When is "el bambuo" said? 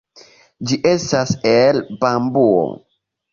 1.51-2.65